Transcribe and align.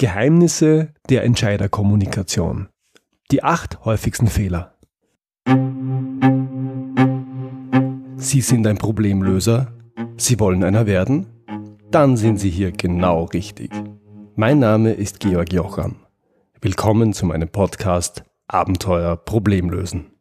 Geheimnisse 0.00 0.94
der 1.10 1.24
Entscheiderkommunikation. 1.24 2.70
Die 3.30 3.44
acht 3.44 3.84
häufigsten 3.84 4.28
Fehler. 4.28 4.78
Sie 8.16 8.40
sind 8.40 8.66
ein 8.66 8.78
Problemlöser? 8.78 9.74
Sie 10.16 10.40
wollen 10.40 10.64
einer 10.64 10.86
werden? 10.86 11.26
Dann 11.90 12.16
sind 12.16 12.38
Sie 12.38 12.48
hier 12.48 12.72
genau 12.72 13.24
richtig. 13.24 13.72
Mein 14.36 14.58
Name 14.58 14.92
ist 14.92 15.20
Georg 15.20 15.52
Jocham. 15.52 15.96
Willkommen 16.62 17.12
zu 17.12 17.26
meinem 17.26 17.50
Podcast 17.50 18.24
Abenteuer 18.48 19.18
Problemlösen. 19.18 20.12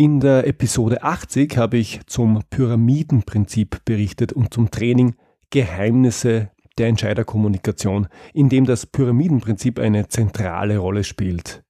In 0.00 0.18
der 0.18 0.46
Episode 0.46 1.02
80 1.02 1.58
habe 1.58 1.76
ich 1.76 2.00
zum 2.06 2.40
Pyramidenprinzip 2.48 3.84
berichtet 3.84 4.32
und 4.32 4.54
zum 4.54 4.70
Training 4.70 5.14
Geheimnisse 5.50 6.48
der 6.78 6.88
Entscheiderkommunikation, 6.88 8.08
in 8.32 8.48
dem 8.48 8.64
das 8.64 8.86
Pyramidenprinzip 8.86 9.78
eine 9.78 10.08
zentrale 10.08 10.78
Rolle 10.78 11.04
spielt. 11.04 11.64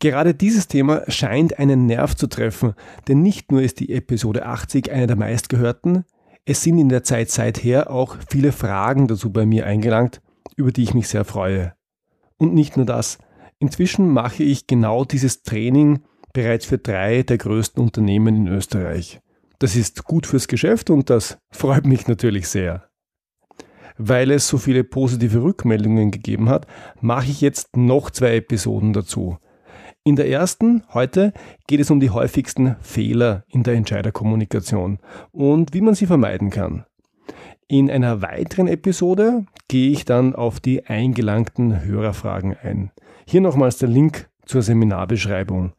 Gerade 0.00 0.34
dieses 0.34 0.66
Thema 0.66 1.08
scheint 1.08 1.60
einen 1.60 1.86
Nerv 1.86 2.16
zu 2.16 2.26
treffen, 2.26 2.74
denn 3.06 3.22
nicht 3.22 3.52
nur 3.52 3.62
ist 3.62 3.78
die 3.78 3.92
Episode 3.92 4.44
80 4.44 4.90
eine 4.90 5.06
der 5.06 5.14
meistgehörten, 5.14 6.04
es 6.44 6.64
sind 6.64 6.76
in 6.78 6.88
der 6.88 7.04
Zeit 7.04 7.30
seither 7.30 7.92
auch 7.92 8.16
viele 8.28 8.50
Fragen 8.50 9.06
dazu 9.06 9.30
bei 9.32 9.46
mir 9.46 9.64
eingelangt, 9.64 10.22
über 10.56 10.72
die 10.72 10.82
ich 10.82 10.92
mich 10.92 11.06
sehr 11.06 11.24
freue. 11.24 11.74
Und 12.36 12.52
nicht 12.52 12.76
nur 12.76 12.84
das, 12.84 13.18
inzwischen 13.60 14.08
mache 14.08 14.42
ich 14.42 14.66
genau 14.66 15.04
dieses 15.04 15.44
Training 15.44 16.00
bereits 16.32 16.66
für 16.66 16.78
drei 16.78 17.22
der 17.22 17.38
größten 17.38 17.82
Unternehmen 17.82 18.36
in 18.36 18.48
Österreich. 18.48 19.20
Das 19.58 19.74
ist 19.74 20.04
gut 20.04 20.26
fürs 20.26 20.48
Geschäft 20.48 20.90
und 20.90 21.10
das 21.10 21.38
freut 21.50 21.86
mich 21.86 22.06
natürlich 22.06 22.48
sehr. 22.48 22.88
Weil 23.96 24.30
es 24.30 24.46
so 24.46 24.58
viele 24.58 24.84
positive 24.84 25.42
Rückmeldungen 25.42 26.12
gegeben 26.12 26.48
hat, 26.48 26.66
mache 27.00 27.30
ich 27.30 27.40
jetzt 27.40 27.76
noch 27.76 28.10
zwei 28.10 28.36
Episoden 28.36 28.92
dazu. 28.92 29.38
In 30.04 30.14
der 30.14 30.28
ersten, 30.28 30.84
heute, 30.94 31.32
geht 31.66 31.80
es 31.80 31.90
um 31.90 31.98
die 31.98 32.10
häufigsten 32.10 32.76
Fehler 32.80 33.44
in 33.48 33.64
der 33.64 33.74
Entscheiderkommunikation 33.74 35.00
und 35.32 35.74
wie 35.74 35.80
man 35.80 35.94
sie 35.94 36.06
vermeiden 36.06 36.50
kann. 36.50 36.84
In 37.66 37.90
einer 37.90 38.22
weiteren 38.22 38.68
Episode 38.68 39.44
gehe 39.66 39.90
ich 39.90 40.04
dann 40.04 40.34
auf 40.34 40.60
die 40.60 40.86
eingelangten 40.86 41.84
Hörerfragen 41.84 42.56
ein. 42.62 42.90
Hier 43.26 43.42
nochmals 43.42 43.76
der 43.76 43.90
Link 43.90 44.30
zur 44.46 44.62
Seminarbeschreibung 44.62 45.74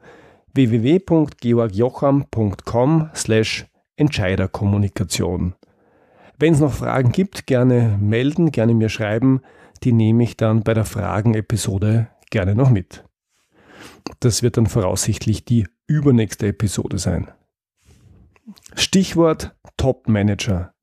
www.georgjocham.com 0.54 3.10
slash 3.16 3.66
Entscheiderkommunikation. 3.96 5.56
Wenn 6.38 6.54
es 6.54 6.60
noch 6.60 6.74
Fragen 6.74 7.12
gibt, 7.12 7.48
gerne 7.48 7.98
melden, 8.02 8.52
gerne 8.52 8.74
mir 8.74 8.90
schreiben. 8.90 9.42
Die 9.84 9.92
nehme 9.92 10.24
ich 10.24 10.38
dann 10.38 10.64
bei 10.64 10.74
der 10.74 10.86
Fragen-Episode 10.86 12.08
gerne 12.30 12.56
noch 12.56 12.70
mit. 12.70 13.04
Das 14.22 14.42
wird 14.42 14.56
dann 14.58 14.68
voraussichtlich 14.68 15.46
die 15.46 15.68
übernächste 15.88 16.48
Episode 16.48 16.98
sein. 16.98 17.30
Stichwort 18.74 19.56
Top-Manager. 19.78 20.74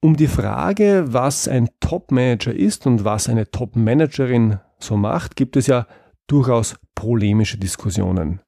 Um 0.00 0.16
die 0.16 0.28
Frage, 0.28 1.06
was 1.08 1.48
ein 1.48 1.68
Top-Manager 1.80 2.54
ist 2.54 2.86
und 2.86 3.04
was 3.04 3.28
eine 3.28 3.50
Top-Managerin 3.50 4.60
so 4.78 4.96
macht, 4.96 5.34
gibt 5.34 5.56
es 5.56 5.66
ja 5.66 5.86
durchaus 6.26 6.76
polemische 6.94 7.58
Diskussionen. 7.58 8.40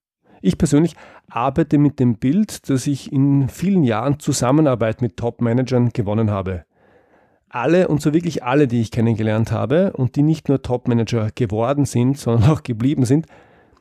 Ich 0.46 0.58
persönlich 0.58 0.94
arbeite 1.28 1.76
mit 1.76 1.98
dem 1.98 2.18
Bild, 2.18 2.70
das 2.70 2.86
ich 2.86 3.10
in 3.10 3.48
vielen 3.48 3.82
Jahren 3.82 4.20
Zusammenarbeit 4.20 5.02
mit 5.02 5.16
Top-Managern 5.16 5.88
gewonnen 5.88 6.30
habe. 6.30 6.64
Alle 7.48 7.88
und 7.88 8.00
so 8.00 8.14
wirklich 8.14 8.44
alle, 8.44 8.68
die 8.68 8.80
ich 8.80 8.92
kennengelernt 8.92 9.50
habe 9.50 9.92
und 9.94 10.14
die 10.14 10.22
nicht 10.22 10.48
nur 10.48 10.62
Top-Manager 10.62 11.30
geworden 11.34 11.84
sind, 11.84 12.16
sondern 12.16 12.48
auch 12.48 12.62
geblieben 12.62 13.04
sind, 13.06 13.26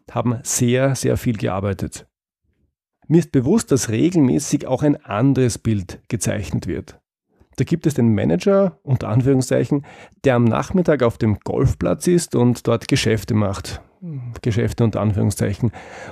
haben 0.09 0.39
sehr, 0.41 0.95
sehr 0.95 1.17
viel 1.17 1.37
gearbeitet. 1.37 2.07
Mir 3.07 3.19
ist 3.19 3.31
bewusst, 3.31 3.71
dass 3.71 3.89
regelmäßig 3.89 4.65
auch 4.65 4.81
ein 4.81 4.95
anderes 5.05 5.59
Bild 5.59 5.99
gezeichnet 6.07 6.65
wird. 6.65 6.99
Da 7.57 7.63
gibt 7.63 7.85
es 7.85 7.93
den 7.93 8.15
Manager, 8.15 8.79
unter 8.81 9.09
Anführungszeichen, 9.09 9.85
der 10.23 10.33
am 10.33 10.45
Nachmittag 10.45 11.03
auf 11.03 11.19
dem 11.19 11.37
Golfplatz 11.41 12.07
ist 12.07 12.33
und 12.33 12.67
dort 12.67 12.87
Geschäfte 12.87 13.35
macht. 13.35 13.83
Geschäfte 14.41 14.83
unter 14.83 15.01
Anführungszeichen. 15.01 15.71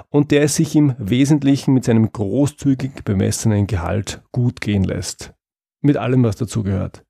Und 0.10 0.32
der 0.32 0.44
es 0.44 0.56
sich 0.56 0.76
im 0.76 0.96
Wesentlichen 0.98 1.74
mit 1.74 1.84
seinem 1.84 2.12
großzügig 2.12 3.04
bemessenen 3.04 3.68
Gehalt 3.68 4.22
gut 4.32 4.62
gehen 4.62 4.84
lässt. 4.84 5.34
Mit 5.82 5.98
allem, 5.98 6.24
was 6.24 6.36
dazugehört. 6.36 7.06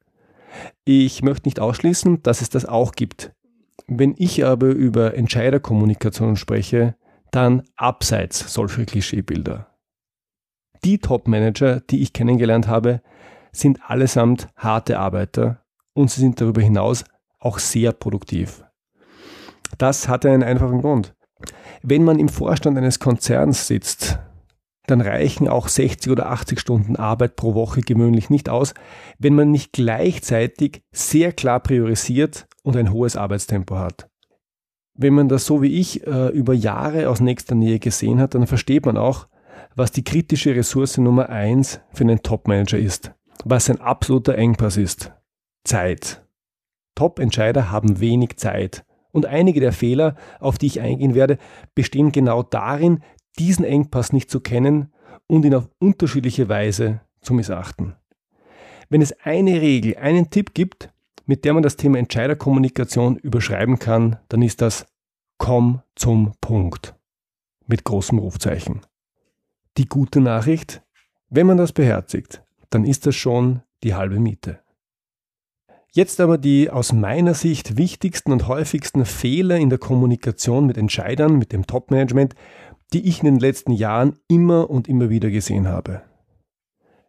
Ich 0.85 1.21
möchte 1.23 1.47
nicht 1.47 1.59
ausschließen, 1.59 2.23
dass 2.23 2.41
es 2.41 2.49
das 2.49 2.65
auch 2.65 2.93
gibt. 2.93 3.33
Wenn 3.87 4.15
ich 4.17 4.45
aber 4.45 4.67
über 4.67 5.15
Entscheiderkommunikation 5.15 6.35
spreche, 6.35 6.95
dann 7.31 7.63
abseits 7.75 8.53
solcher 8.53 8.85
Klischeebilder. 8.85 9.67
Die 10.83 10.99
Top-Manager, 10.99 11.79
die 11.79 12.01
ich 12.01 12.13
kennengelernt 12.13 12.67
habe, 12.67 13.01
sind 13.51 13.79
allesamt 13.87 14.49
harte 14.55 14.99
Arbeiter 14.99 15.63
und 15.93 16.11
sie 16.11 16.21
sind 16.21 16.41
darüber 16.41 16.61
hinaus 16.61 17.05
auch 17.39 17.59
sehr 17.59 17.91
produktiv. 17.91 18.62
Das 19.77 20.07
hatte 20.07 20.29
einen 20.29 20.43
einfachen 20.43 20.81
Grund. 20.81 21.13
Wenn 21.81 22.03
man 22.03 22.19
im 22.19 22.29
Vorstand 22.29 22.77
eines 22.77 22.99
Konzerns 22.99 23.67
sitzt, 23.67 24.19
dann 24.87 25.01
reichen 25.01 25.47
auch 25.47 25.67
60 25.67 26.11
oder 26.11 26.29
80 26.29 26.59
Stunden 26.59 26.95
Arbeit 26.95 27.35
pro 27.35 27.55
Woche 27.55 27.81
gewöhnlich 27.81 28.29
nicht 28.29 28.49
aus, 28.49 28.73
wenn 29.17 29.35
man 29.35 29.51
nicht 29.51 29.71
gleichzeitig 29.73 30.81
sehr 30.91 31.31
klar 31.31 31.61
priorisiert 31.61 32.47
und 32.63 32.75
ein 32.75 32.91
hohes 32.91 33.15
Arbeitstempo 33.15 33.77
hat. 33.77 34.09
Wenn 34.95 35.13
man 35.13 35.29
das 35.29 35.45
so 35.45 35.61
wie 35.61 35.79
ich 35.79 36.05
äh, 36.05 36.27
über 36.29 36.53
Jahre 36.53 37.09
aus 37.09 37.19
nächster 37.19 37.55
Nähe 37.55 37.79
gesehen 37.79 38.19
hat, 38.19 38.35
dann 38.35 38.45
versteht 38.45 38.85
man 38.85 38.97
auch, 38.97 39.27
was 39.75 39.91
die 39.91 40.03
kritische 40.03 40.55
Ressource 40.55 40.97
Nummer 40.97 41.29
eins 41.29 41.79
für 41.93 42.03
einen 42.03 42.21
Topmanager 42.21 42.77
ist, 42.77 43.11
was 43.43 43.69
ein 43.69 43.81
absoluter 43.81 44.35
Engpass 44.35 44.77
ist. 44.77 45.11
Zeit. 45.63 46.23
Top-Entscheider 46.95 47.71
haben 47.71 47.99
wenig 47.99 48.37
Zeit 48.37 48.85
und 49.13 49.25
einige 49.25 49.61
der 49.61 49.71
Fehler, 49.71 50.15
auf 50.41 50.57
die 50.57 50.65
ich 50.65 50.81
eingehen 50.81 51.15
werde, 51.15 51.37
bestehen 51.75 52.11
genau 52.11 52.43
darin, 52.43 52.99
diesen 53.39 53.63
Engpass 53.63 54.11
nicht 54.11 54.29
zu 54.29 54.41
kennen 54.41 54.91
und 55.27 55.45
ihn 55.45 55.55
auf 55.55 55.69
unterschiedliche 55.79 56.49
Weise 56.49 56.99
zu 57.21 57.33
missachten. 57.33 57.95
Wenn 58.89 59.01
es 59.01 59.17
eine 59.21 59.61
Regel, 59.61 59.95
einen 59.97 60.29
Tipp 60.29 60.53
gibt, 60.53 60.89
mit 61.25 61.45
der 61.45 61.53
man 61.53 61.63
das 61.63 61.77
Thema 61.77 61.99
Entscheiderkommunikation 61.99 63.15
überschreiben 63.17 63.79
kann, 63.79 64.17
dann 64.27 64.41
ist 64.41 64.61
das 64.61 64.85
Komm 65.37 65.81
zum 65.95 66.33
Punkt. 66.41 66.95
Mit 67.65 67.85
großem 67.85 68.19
Rufzeichen. 68.19 68.81
Die 69.77 69.87
gute 69.87 70.21
Nachricht, 70.21 70.81
wenn 71.29 71.47
man 71.47 71.57
das 71.57 71.71
beherzigt, 71.71 72.43
dann 72.69 72.83
ist 72.83 73.05
das 73.07 73.15
schon 73.15 73.61
die 73.83 73.95
halbe 73.95 74.19
Miete. 74.19 74.62
Jetzt 75.95 76.19
aber 76.19 76.39
die 76.39 76.71
aus 76.71 76.91
meiner 76.91 77.35
Sicht 77.35 77.77
wichtigsten 77.77 78.31
und 78.31 78.47
häufigsten 78.47 79.05
Fehler 79.05 79.57
in 79.57 79.69
der 79.69 79.77
Kommunikation 79.77 80.65
mit 80.65 80.75
Entscheidern, 80.75 81.37
mit 81.37 81.51
dem 81.53 81.67
Top-Management, 81.67 82.33
die 82.93 83.07
ich 83.07 83.19
in 83.19 83.25
den 83.25 83.39
letzten 83.39 83.71
Jahren 83.71 84.17
immer 84.27 84.71
und 84.71 84.87
immer 84.87 85.11
wieder 85.11 85.29
gesehen 85.29 85.67
habe. 85.67 86.01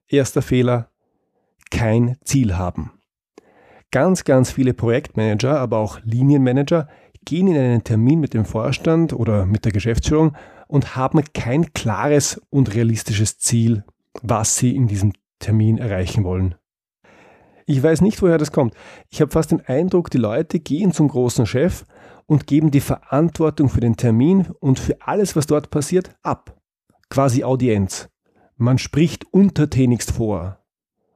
Erster 0.07 0.43
Fehler, 0.43 0.91
kein 1.71 2.19
Ziel 2.25 2.59
haben. 2.59 2.93
Ganz, 3.91 4.25
ganz 4.25 4.51
viele 4.51 4.75
Projektmanager, 4.75 5.59
aber 5.59 5.79
auch 5.79 6.01
Linienmanager 6.05 6.87
gehen 7.25 7.47
in 7.47 7.57
einen 7.57 7.85
Termin 7.85 8.21
mit 8.21 8.35
dem 8.35 8.45
Vorstand 8.45 9.15
oder 9.15 9.47
mit 9.47 9.65
der 9.65 9.73
Geschäftsführung 9.73 10.37
und 10.69 10.95
haben 10.95 11.25
kein 11.33 11.73
klares 11.73 12.39
und 12.51 12.75
realistisches 12.75 13.39
Ziel, 13.39 13.83
was 14.21 14.57
sie 14.57 14.77
in 14.77 14.89
diesem 14.89 15.15
Termin 15.39 15.79
erreichen 15.79 16.23
wollen. 16.25 16.57
Ich 17.67 17.83
weiß 17.83 18.03
nicht, 18.03 18.21
woher 18.21 18.39
das 18.39 18.53
kommt. 18.53 18.75
Ich 19.09 19.21
habe 19.21 19.31
fast 19.31 19.51
den 19.51 19.63
Eindruck, 19.63 20.11
die 20.11 20.19
Leute 20.19 20.61
gehen 20.61 20.93
zum 20.93 21.09
großen 21.09 21.47
Chef 21.47 21.85
und 22.27 22.47
geben 22.47 22.71
die 22.71 22.81
Verantwortung 22.81 23.69
für 23.69 23.81
den 23.81 23.97
Termin 23.97 24.49
und 24.61 24.79
für 24.79 25.01
alles, 25.01 25.37
was 25.37 25.47
dort 25.47 25.71
passiert, 25.71 26.11
ab. 26.23 26.61
Quasi 27.09 27.45
Audienz. 27.45 28.09
Man 28.57 28.79
spricht 28.79 29.33
untertänigst 29.33 30.13
vor 30.13 30.59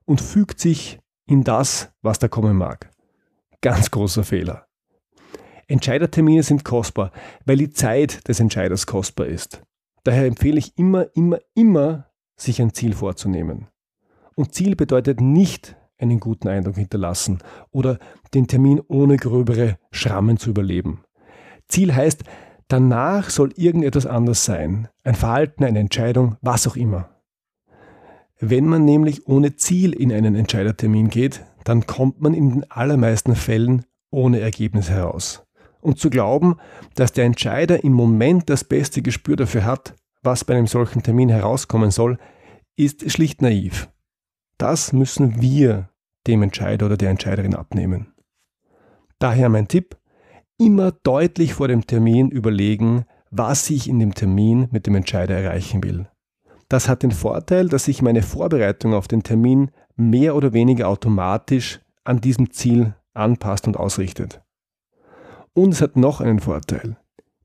und 0.04 0.20
fügt 0.20 0.58
sich 0.58 1.00
in 1.26 1.44
das, 1.44 1.90
was 2.02 2.18
da 2.18 2.28
kommen 2.28 2.56
mag. 2.56 2.90
Ganz 3.60 3.90
großer 3.90 4.24
Fehler. 4.24 4.66
Entscheidertermine 5.66 6.42
sind 6.42 6.64
kostbar, 6.64 7.12
weil 7.44 7.58
die 7.58 7.70
Zeit 7.70 8.26
des 8.26 8.40
Entscheiders 8.40 8.86
kostbar 8.86 9.26
ist. 9.26 9.62
Daher 10.04 10.24
empfehle 10.24 10.58
ich 10.58 10.78
immer, 10.78 11.14
immer, 11.14 11.38
immer, 11.54 12.06
sich 12.36 12.62
ein 12.62 12.72
Ziel 12.72 12.94
vorzunehmen. 12.94 13.68
Und 14.34 14.54
Ziel 14.54 14.76
bedeutet 14.76 15.20
nicht 15.20 15.76
einen 15.98 16.20
guten 16.20 16.48
Eindruck 16.48 16.76
hinterlassen 16.76 17.38
oder 17.70 17.98
den 18.34 18.46
Termin 18.46 18.80
ohne 18.88 19.16
gröbere 19.16 19.78
Schrammen 19.90 20.38
zu 20.38 20.50
überleben. 20.50 21.04
Ziel 21.66 21.94
heißt, 21.94 22.24
danach 22.68 23.30
soll 23.30 23.52
irgendetwas 23.56 24.06
anders 24.06 24.44
sein. 24.44 24.88
Ein 25.04 25.14
Verhalten, 25.14 25.64
eine 25.64 25.78
Entscheidung, 25.78 26.36
was 26.40 26.66
auch 26.66 26.76
immer. 26.76 27.10
Wenn 28.40 28.66
man 28.66 28.84
nämlich 28.84 29.26
ohne 29.26 29.56
Ziel 29.56 29.92
in 29.92 30.12
einen 30.12 30.36
Entscheidertermin 30.36 31.08
geht, 31.08 31.44
dann 31.64 31.86
kommt 31.86 32.20
man 32.20 32.34
in 32.34 32.50
den 32.50 32.70
allermeisten 32.70 33.34
Fällen 33.34 33.84
ohne 34.10 34.40
Ergebnis 34.40 34.88
heraus. 34.88 35.44
Und 35.80 35.98
zu 35.98 36.08
glauben, 36.10 36.56
dass 36.94 37.12
der 37.12 37.24
Entscheider 37.24 37.84
im 37.84 37.92
Moment 37.92 38.48
das 38.48 38.64
beste 38.64 39.02
Gespür 39.02 39.36
dafür 39.36 39.64
hat, 39.64 39.94
was 40.22 40.44
bei 40.44 40.54
einem 40.54 40.66
solchen 40.66 41.02
Termin 41.02 41.28
herauskommen 41.28 41.90
soll, 41.90 42.18
ist 42.76 43.10
schlicht 43.10 43.42
naiv. 43.42 43.88
Das 44.58 44.92
müssen 44.92 45.40
wir 45.40 45.88
dem 46.26 46.42
Entscheider 46.42 46.86
oder 46.86 46.96
der 46.96 47.10
Entscheiderin 47.10 47.54
abnehmen. 47.54 48.12
Daher 49.20 49.48
mein 49.48 49.68
Tipp, 49.68 49.96
immer 50.58 50.90
deutlich 50.90 51.54
vor 51.54 51.68
dem 51.68 51.86
Termin 51.86 52.30
überlegen, 52.30 53.04
was 53.30 53.70
ich 53.70 53.88
in 53.88 54.00
dem 54.00 54.14
Termin 54.14 54.68
mit 54.72 54.86
dem 54.86 54.96
Entscheider 54.96 55.36
erreichen 55.36 55.82
will. 55.84 56.08
Das 56.68 56.88
hat 56.88 57.02
den 57.02 57.12
Vorteil, 57.12 57.68
dass 57.68 57.84
sich 57.84 58.02
meine 58.02 58.22
Vorbereitung 58.22 58.94
auf 58.94 59.08
den 59.08 59.22
Termin 59.22 59.70
mehr 59.96 60.34
oder 60.34 60.52
weniger 60.52 60.88
automatisch 60.88 61.80
an 62.04 62.20
diesem 62.20 62.50
Ziel 62.50 62.94
anpasst 63.14 63.66
und 63.66 63.76
ausrichtet. 63.76 64.42
Und 65.54 65.72
es 65.72 65.80
hat 65.80 65.96
noch 65.96 66.20
einen 66.20 66.40
Vorteil. 66.40 66.96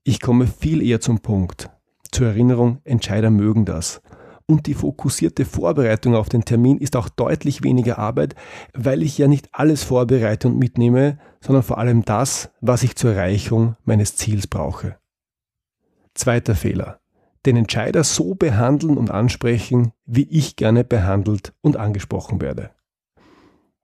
Ich 0.03 0.19
komme 0.19 0.47
viel 0.47 0.81
eher 0.81 0.99
zum 0.99 1.19
Punkt. 1.19 1.69
Zur 2.11 2.27
Erinnerung, 2.27 2.79
Entscheider 2.83 3.29
mögen 3.29 3.65
das. 3.65 4.01
Und 4.45 4.67
die 4.67 4.73
fokussierte 4.73 5.45
Vorbereitung 5.45 6.15
auf 6.15 6.29
den 6.29 6.43
Termin 6.43 6.77
ist 6.77 6.95
auch 6.95 7.09
deutlich 7.09 7.63
weniger 7.63 7.97
Arbeit, 7.97 8.35
weil 8.73 9.01
ich 9.01 9.17
ja 9.17 9.27
nicht 9.27 9.49
alles 9.51 9.83
vorbereite 9.83 10.47
und 10.47 10.59
mitnehme, 10.59 11.17
sondern 11.39 11.63
vor 11.63 11.77
allem 11.77 12.03
das, 12.03 12.51
was 12.61 12.83
ich 12.83 12.95
zur 12.95 13.13
Erreichung 13.13 13.75
meines 13.85 14.15
Ziels 14.15 14.47
brauche. 14.47 14.97
Zweiter 16.13 16.55
Fehler. 16.55 16.99
Den 17.45 17.57
Entscheider 17.57 18.03
so 18.03 18.35
behandeln 18.35 18.97
und 18.97 19.11
ansprechen, 19.11 19.91
wie 20.05 20.27
ich 20.29 20.55
gerne 20.55 20.83
behandelt 20.83 21.53
und 21.61 21.75
angesprochen 21.77 22.41
werde. 22.41 22.71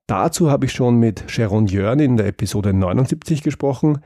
Dazu 0.08 0.50
habe 0.50 0.66
ich 0.66 0.72
schon 0.72 0.98
mit 0.98 1.26
Sharon 1.28 1.68
Jörn 1.68 2.00
in 2.00 2.18
der 2.18 2.28
Episode 2.28 2.74
79 2.74 3.44
gesprochen. 3.44 4.00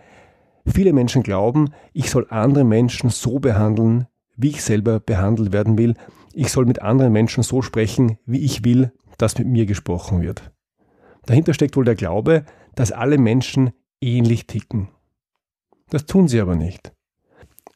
Viele 0.66 0.92
Menschen 0.92 1.24
glauben, 1.24 1.70
ich 1.94 2.10
soll 2.10 2.28
andere 2.30 2.64
Menschen 2.64 3.10
so 3.10 3.40
behandeln, 3.40 4.08
wie 4.36 4.50
ich 4.50 4.64
selber 4.64 5.00
behandelt 5.00 5.54
werden 5.54 5.78
will. 5.78 5.94
Ich 6.34 6.50
soll 6.50 6.66
mit 6.66 6.82
anderen 6.82 7.14
Menschen 7.14 7.44
so 7.44 7.62
sprechen, 7.62 8.18
wie 8.26 8.40
ich 8.40 8.66
will, 8.66 8.92
dass 9.18 9.38
mit 9.38 9.48
mir 9.48 9.66
gesprochen 9.66 10.22
wird. 10.22 10.52
Dahinter 11.26 11.54
steckt 11.54 11.78
wohl 11.78 11.86
der 11.86 11.96
Glaube, 11.96 12.46
dass 12.76 12.92
alle 12.92 13.18
Menschen 13.18 13.72
ähnlich 14.02 14.48
ticken. 14.48 14.90
Das 15.90 16.06
tun 16.06 16.28
sie 16.28 16.42
aber 16.42 16.56
nicht. 16.56 16.92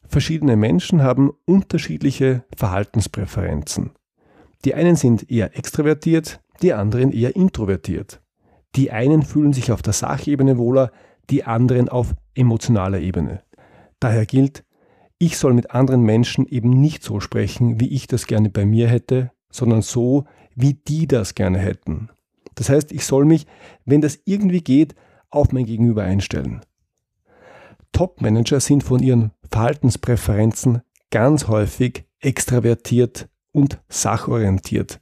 Verschiedene 0.08 0.56
Menschen 0.56 1.04
haben 1.04 1.32
unterschiedliche 1.46 2.46
Verhaltenspräferenzen. 2.56 3.92
Die 4.66 4.74
einen 4.74 4.96
sind 4.96 5.30
eher 5.30 5.56
extrovertiert, 5.56 6.42
die 6.62 6.74
anderen 6.74 7.12
eher 7.12 7.36
introvertiert. 7.36 8.22
Die 8.76 8.92
einen 8.92 9.22
fühlen 9.22 9.54
sich 9.54 9.72
auf 9.72 9.82
der 9.82 9.94
Sachebene 9.94 10.58
wohler, 10.58 10.92
die 11.30 11.44
anderen 11.44 11.90
auf 11.90 12.16
emotionaler 12.34 13.00
Ebene. 13.00 13.44
Daher 14.00 14.26
gilt, 14.26 14.64
ich 15.20 15.38
soll 15.38 15.54
mit 15.54 15.72
anderen 15.72 16.02
Menschen 16.02 16.46
eben 16.48 16.70
nicht 16.70 17.04
so 17.04 17.20
sprechen, 17.20 17.80
wie 17.80 17.90
ich 17.90 18.08
das 18.08 18.28
gerne 18.28 18.50
bei 18.50 18.66
mir 18.66 18.88
hätte, 18.88 19.32
sondern 19.50 19.82
so, 19.82 20.26
wie 20.56 20.74
die 20.74 21.08
das 21.08 21.36
gerne 21.36 21.60
hätten. 21.60 22.10
Das 22.56 22.70
heißt, 22.70 22.92
ich 22.92 23.06
soll 23.06 23.26
mich, 23.26 23.46
wenn 23.86 24.02
das 24.02 24.20
irgendwie 24.26 24.62
geht, 24.62 24.96
auf 25.30 25.52
mein 25.52 25.66
Gegenüber 25.66 26.04
einstellen. 26.04 26.62
Top-Manager 27.92 28.60
sind 28.60 28.84
von 28.84 29.02
ihren 29.02 29.32
Verhaltenspräferenzen 29.50 30.82
ganz 31.10 31.48
häufig 31.48 32.06
extravertiert 32.20 33.30
und 33.52 33.80
sachorientiert. 33.90 35.00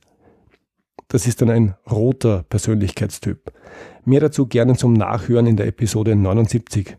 Das 1.07 1.27
ist 1.27 1.41
dann 1.41 1.49
ein 1.49 1.75
roter 1.89 2.43
Persönlichkeitstyp. 2.43 3.53
Mehr 4.05 4.21
dazu 4.21 4.47
gerne 4.47 4.75
zum 4.75 4.93
Nachhören 4.93 5.47
in 5.47 5.57
der 5.57 5.67
Episode 5.67 6.15
79. 6.15 6.97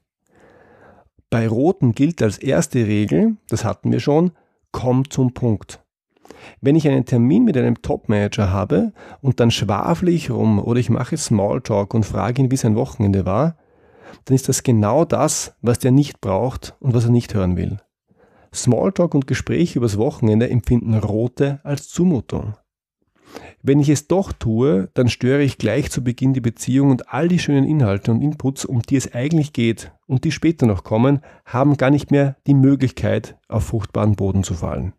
Bei 1.37 1.49
Roten 1.49 1.93
gilt 1.93 2.23
als 2.23 2.39
erste 2.39 2.87
Regel, 2.87 3.37
das 3.51 3.63
hatten 3.63 3.93
wir 3.93 4.01
schon, 4.01 4.31
komm 4.71 5.11
zum 5.11 5.35
Punkt. 5.35 5.85
Wenn 6.63 6.77
ich 6.77 6.89
einen 6.89 7.05
Termin 7.05 7.45
mit 7.45 7.59
einem 7.59 7.83
Top-Manager 7.83 8.51
habe 8.51 8.95
und 9.21 9.39
dann 9.39 9.51
schwafle 9.51 10.11
ich 10.11 10.31
rum 10.31 10.59
oder 10.59 10.81
ich 10.81 10.89
mache 10.89 11.19
Smalltalk 11.19 11.93
und 11.93 12.07
frage 12.07 12.41
ihn, 12.41 12.51
wie 12.51 12.57
sein 12.57 12.75
Wochenende 12.75 13.27
war, 13.27 13.59
dann 14.25 14.35
ist 14.35 14.49
das 14.49 14.63
genau 14.63 15.05
das, 15.05 15.55
was 15.61 15.79
der 15.79 15.91
nicht 15.91 16.23
braucht 16.23 16.75
und 16.81 16.95
was 16.95 17.05
er 17.05 17.11
nicht 17.11 17.35
hören 17.35 17.59
will. 17.59 17.83
Smalltalk 18.55 19.15
und 19.15 19.27
Gespräche 19.27 19.79
übers 19.79 19.99
Wochenende 19.99 20.49
empfinden 20.49 20.95
Rote 20.95 21.61
als 21.65 21.91
Zumutung. 21.91 22.55
Wenn 23.63 23.81
ich 23.81 23.89
es 23.89 24.07
doch 24.07 24.33
tue, 24.33 24.89
dann 24.95 25.09
störe 25.09 25.43
ich 25.43 25.59
gleich 25.59 25.91
zu 25.91 26.05
Beginn 26.05 26.35
die 26.35 26.41
Beziehung 26.41 26.91
und 26.91 27.13
all 27.13 27.29
die 27.29 27.39
schönen 27.39 27.65
Inhalte 27.65 28.11
und 28.13 28.23
Inputs, 28.23 28.65
um 28.65 28.83
die 28.83 28.97
es 28.97 29.13
eigentlich 29.15 29.53
geht 29.53 29.93
und 30.07 30.25
die 30.25 30.33
später 30.33 30.67
noch 30.67 30.85
kommen, 30.85 31.21
haben 31.45 31.77
gar 31.77 31.91
nicht 31.91 32.11
mehr 32.11 32.37
die 32.47 32.55
Möglichkeit, 32.55 33.37
auf 33.49 33.65
fruchtbaren 33.65 34.17
Boden 34.17 34.45
zu 34.45 34.55
fallen. 34.55 34.93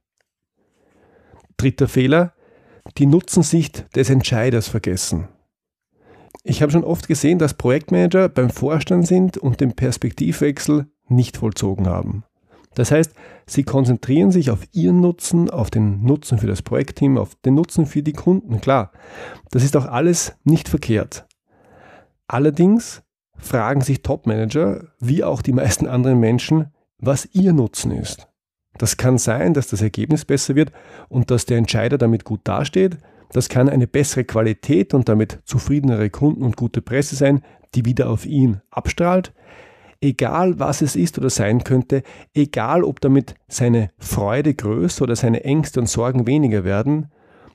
Dritter 1.57 1.87
Fehler, 1.87 2.33
die 2.97 3.05
Nutzensicht 3.05 3.87
des 3.95 4.09
Entscheiders 4.09 4.67
vergessen. 4.67 5.27
Ich 6.43 6.61
habe 6.61 6.71
schon 6.71 6.83
oft 6.83 7.07
gesehen, 7.07 7.39
dass 7.39 7.55
Projektmanager 7.55 8.29
beim 8.29 8.49
Vorstand 8.49 9.07
sind 9.07 9.37
und 9.37 9.59
den 9.59 9.75
Perspektivwechsel 9.75 10.87
nicht 11.09 11.37
vollzogen 11.37 11.87
haben. 11.87 12.23
Das 12.77 12.91
heißt, 12.91 13.11
sie 13.47 13.63
konzentrieren 13.63 14.31
sich 14.31 14.51
auf 14.51 14.59
ihren 14.71 14.99
Nutzen, 15.01 15.49
auf 15.49 15.71
den 15.71 16.03
Nutzen 16.03 16.37
für 16.37 16.45
das 16.45 16.61
Projektteam, 16.61 17.17
auf 17.17 17.33
den 17.43 17.55
Nutzen 17.55 17.87
für 17.87 18.03
die 18.03 18.13
Kunden. 18.13 18.61
Klar, 18.61 18.91
das 19.49 19.63
ist 19.63 19.75
auch 19.75 19.87
alles 19.87 20.35
nicht 20.43 20.69
verkehrt. 20.69 21.25
Allerdings 22.27 23.01
fragen 23.35 23.81
sich 23.81 24.03
Topmanager, 24.03 24.83
wie 24.99 25.23
auch 25.23 25.41
die 25.41 25.53
meisten 25.53 25.87
anderen 25.87 26.19
Menschen, 26.19 26.67
was 26.99 27.27
ihr 27.33 27.51
Nutzen 27.51 27.89
ist. 27.89 28.27
Das 28.77 28.95
kann 28.95 29.17
sein, 29.17 29.55
dass 29.55 29.65
das 29.65 29.81
Ergebnis 29.81 30.23
besser 30.23 30.53
wird 30.53 30.71
und 31.09 31.31
dass 31.31 31.47
der 31.47 31.57
Entscheider 31.57 31.97
damit 31.97 32.25
gut 32.25 32.41
dasteht. 32.43 32.99
Das 33.31 33.49
kann 33.49 33.69
eine 33.69 33.87
bessere 33.87 34.23
Qualität 34.23 34.93
und 34.93 35.09
damit 35.09 35.39
zufriedenere 35.45 36.11
Kunden 36.11 36.43
und 36.43 36.57
gute 36.57 36.83
Presse 36.83 37.15
sein, 37.15 37.41
die 37.73 37.85
wieder 37.85 38.11
auf 38.11 38.27
ihn 38.27 38.61
abstrahlt 38.69 39.33
egal 40.01 40.59
was 40.59 40.81
es 40.81 40.95
ist 40.95 41.17
oder 41.17 41.29
sein 41.29 41.63
könnte, 41.63 42.03
egal 42.33 42.83
ob 42.83 43.01
damit 43.01 43.35
seine 43.47 43.89
Freude 43.97 44.53
größer 44.53 45.03
oder 45.03 45.15
seine 45.15 45.43
Ängste 45.43 45.79
und 45.79 45.87
Sorgen 45.87 46.27
weniger 46.27 46.63
werden, 46.63 47.11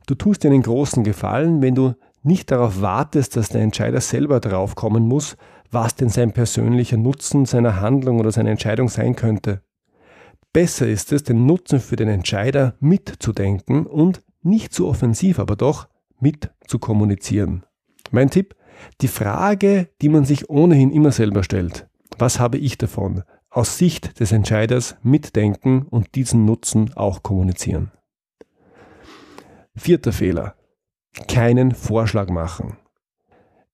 du 0.06 0.15
tust 0.15 0.44
dir 0.44 0.50
einen 0.50 0.62
großen 0.62 1.05
Gefallen, 1.05 1.62
wenn 1.62 1.75
du 1.75 1.94
nicht 2.23 2.51
darauf 2.51 2.81
wartest, 2.81 3.37
dass 3.37 3.49
der 3.49 3.63
Entscheider 3.63 4.01
selber 4.01 4.41
drauf 4.41 4.75
kommen 4.75 5.06
muss, 5.06 5.37
was 5.70 5.94
denn 5.94 6.08
sein 6.08 6.32
persönlicher 6.32 6.96
Nutzen 6.96 7.46
seiner 7.46 7.81
Handlung 7.81 8.20
oder 8.20 8.31
seiner 8.31 8.51
Entscheidung 8.51 8.89
sein 8.89 9.17
könnte. 9.17 9.63
Besser 10.53 10.87
ist 10.87 11.13
es, 11.13 11.25
den 11.25 11.46
Nutzen 11.46 11.81
für 11.81 11.96
den 11.96 12.08
Entscheider 12.08 12.75
mitzudenken 12.79 13.87
und 13.87 14.22
nicht 14.43 14.75
zu 14.75 14.87
offensiv, 14.87 15.39
aber 15.39 15.56
doch 15.56 15.89
mit 16.20 16.51
zu 16.67 16.79
kommunizieren. 16.79 17.65
Mein 18.11 18.31
Tipp, 18.31 18.55
die 19.01 19.08
Frage, 19.08 19.89
die 20.03 20.08
man 20.08 20.25
sich 20.25 20.51
ohnehin 20.51 20.93
immer 20.93 21.13
selber 21.13 21.43
stellt. 21.43 21.89
Was 22.19 22.39
habe 22.39 22.59
ich 22.59 22.79
davon? 22.79 23.23
Aus 23.51 23.79
Sicht 23.79 24.21
des 24.21 24.33
Entscheiders 24.33 24.97
mitdenken 25.03 25.83
und 25.83 26.15
diesen 26.15 26.45
Nutzen 26.45 26.93
auch 26.95 27.23
kommunizieren. 27.23 27.93
Vierter 29.75 30.13
Fehler. 30.13 30.55
Keinen 31.29 31.73
Vorschlag 31.73 32.31
machen. 32.31 32.77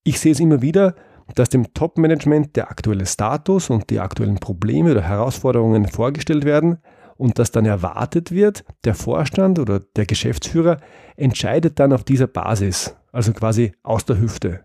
Ich 0.02 0.20
sehe 0.20 0.32
es 0.32 0.40
immer 0.40 0.62
wieder, 0.62 0.94
dass 1.34 1.48
dem 1.48 1.74
Top-Management 1.74 2.56
der 2.56 2.70
aktuelle 2.70 3.06
Status 3.06 3.70
und 3.70 3.90
die 3.90 4.00
aktuellen 4.00 4.38
Probleme 4.38 4.92
oder 4.92 5.02
Herausforderungen 5.02 5.86
vorgestellt 5.86 6.44
werden 6.44 6.78
und 7.16 7.38
dass 7.38 7.50
dann 7.50 7.66
erwartet 7.66 8.30
wird, 8.30 8.64
der 8.84 8.94
Vorstand 8.94 9.58
oder 9.58 9.80
der 9.80 10.06
Geschäftsführer 10.06 10.80
entscheidet 11.16 11.78
dann 11.78 11.92
auf 11.92 12.04
dieser 12.04 12.28
Basis, 12.28 12.96
also 13.12 13.32
quasi 13.32 13.72
aus 13.82 14.04
der 14.06 14.18
Hüfte. 14.18 14.64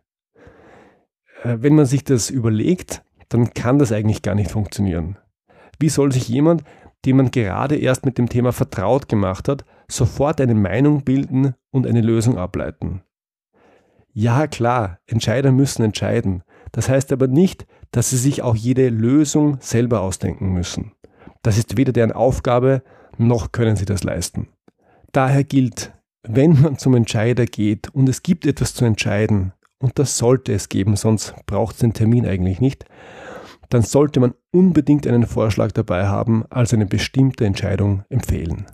Äh, 1.44 1.58
wenn 1.60 1.75
man 1.75 1.86
sich 1.86 2.03
das 2.03 2.30
überlegt, 2.30 3.03
dann 3.30 3.53
kann 3.53 3.80
das 3.80 3.92
eigentlich 3.92 4.22
gar 4.22 4.36
nicht 4.36 4.51
funktionieren. 4.51 5.18
Wie 5.80 5.89
soll 5.89 6.12
sich 6.12 6.27
jemand, 6.27 6.63
dem 7.06 7.18
man 7.18 7.32
gerade 7.32 7.75
erst 7.75 8.06
mit 8.06 8.18
dem 8.18 8.30
Thema 8.30 8.51
vertraut 8.53 9.10
gemacht 9.10 9.48
hat, 9.48 9.65
sofort 9.89 10.39
eine 10.39 10.56
Meinung 10.56 11.03
bilden 11.03 11.56
und 11.72 11.86
eine 11.88 12.01
Lösung 12.01 12.38
ableiten? 12.38 13.01
Ja, 14.13 14.48
klar, 14.48 15.00
Entscheider 15.08 15.51
müssen 15.51 15.84
entscheiden. 15.84 16.44
Das 16.72 16.88
heißt 16.88 17.12
aber 17.12 17.27
nicht, 17.27 17.65
dass 17.92 18.12
sie 18.12 18.18
sich 18.18 18.42
auch 18.42 18.56
jede 18.56 18.89
Lösung 18.89 19.58
selber 19.60 20.01
ausdenken 20.01 20.53
müssen. 20.53 20.92
Das 21.42 21.58
ist 21.58 21.77
weder 21.77 21.92
deren 21.92 22.12
Aufgabe, 22.12 22.84
noch 23.18 23.51
können 23.51 23.75
sie 23.75 23.86
das 23.86 24.03
leisten. 24.03 24.48
Daher 25.12 25.44
gilt, 25.44 25.94
wenn 26.24 26.62
man 26.62 26.77
zum 26.77 26.96
Entscheider 26.96 27.46
geht 27.46 27.89
und 27.89 28.08
es 28.08 28.24
gibt 28.24 28.46
etwas 28.46 28.74
zu 28.74 28.86
entscheiden, 28.86 29.53
und 29.83 29.99
das 29.99 30.17
sollte 30.17 30.53
es 30.53 30.69
geben, 30.69 30.95
sonst 30.95 31.35
braucht 31.45 31.75
es 31.75 31.81
den 31.81 31.91
Termin 31.91 32.25
eigentlich 32.25 32.61
nicht, 32.61 32.85
dann 33.67 33.81
sollte 33.81 34.21
man 34.21 34.33
unbedingt 34.49 35.05
einen 35.05 35.27
Vorschlag 35.27 35.73
dabei 35.73 36.07
haben, 36.07 36.45
als 36.49 36.73
eine 36.73 36.85
bestimmte 36.85 37.45
Entscheidung 37.45 38.05
empfehlen. 38.07 38.65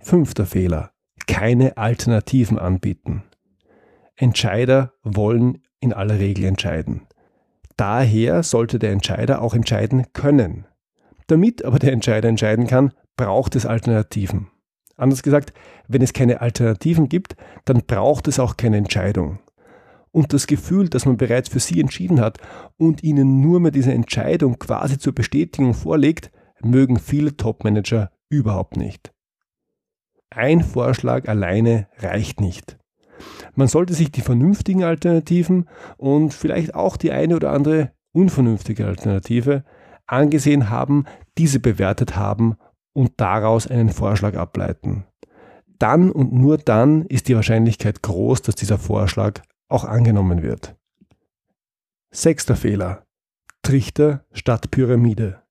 Fünfter 0.00 0.46
Fehler. 0.46 0.92
keine 1.26 1.76
Alternativen 1.76 2.58
anbieten. 2.58 3.22
Entscheider 4.16 4.94
wollen 5.02 5.58
in 5.78 5.92
aller 5.92 6.18
Regel 6.18 6.46
entscheiden. 6.46 7.02
Daher 7.76 8.42
sollte 8.42 8.78
der 8.78 8.92
Entscheider 8.92 9.42
auch 9.42 9.52
entscheiden 9.52 10.06
können. 10.14 10.66
Damit 11.26 11.66
aber 11.66 11.78
der 11.78 11.92
Entscheider 11.92 12.30
entscheiden 12.30 12.66
kann, 12.66 12.94
braucht 13.16 13.56
es 13.56 13.66
Alternativen. 13.66 14.48
Anders 14.96 15.22
gesagt, 15.22 15.52
wenn 15.86 16.00
es 16.00 16.14
keine 16.14 16.40
Alternativen 16.40 17.10
gibt, 17.10 17.36
dann 17.66 17.82
braucht 17.86 18.26
es 18.26 18.38
auch 18.38 18.56
keine 18.56 18.78
Entscheidung. 18.78 19.40
Und 20.18 20.32
das 20.32 20.48
Gefühl, 20.48 20.88
dass 20.88 21.06
man 21.06 21.16
bereits 21.16 21.48
für 21.48 21.60
sie 21.60 21.80
entschieden 21.80 22.20
hat 22.20 22.38
und 22.76 23.04
ihnen 23.04 23.40
nur 23.40 23.60
mehr 23.60 23.70
diese 23.70 23.92
Entscheidung 23.92 24.58
quasi 24.58 24.98
zur 24.98 25.14
Bestätigung 25.14 25.74
vorlegt, 25.74 26.32
mögen 26.60 26.98
viele 26.98 27.36
Topmanager 27.36 28.10
überhaupt 28.28 28.76
nicht. 28.76 29.12
Ein 30.28 30.64
Vorschlag 30.64 31.28
alleine 31.28 31.86
reicht 31.98 32.40
nicht. 32.40 32.78
Man 33.54 33.68
sollte 33.68 33.94
sich 33.94 34.10
die 34.10 34.20
vernünftigen 34.20 34.82
Alternativen 34.82 35.68
und 35.98 36.34
vielleicht 36.34 36.74
auch 36.74 36.96
die 36.96 37.12
eine 37.12 37.36
oder 37.36 37.52
andere 37.52 37.92
unvernünftige 38.10 38.86
Alternative 38.86 39.62
angesehen 40.08 40.68
haben, 40.68 41.04
diese 41.38 41.60
bewertet 41.60 42.16
haben 42.16 42.56
und 42.92 43.12
daraus 43.18 43.68
einen 43.68 43.90
Vorschlag 43.90 44.34
ableiten. 44.34 45.04
Dann 45.78 46.10
und 46.10 46.32
nur 46.32 46.58
dann 46.58 47.06
ist 47.06 47.28
die 47.28 47.36
Wahrscheinlichkeit 47.36 48.02
groß, 48.02 48.42
dass 48.42 48.56
dieser 48.56 48.78
Vorschlag 48.78 49.42
auch 49.68 49.84
angenommen 49.84 50.42
wird. 50.42 50.76
Sechster 52.10 52.56
Fehler. 52.56 53.04
Trichter 53.62 54.24
statt 54.32 54.70
Pyramide. 54.70 55.42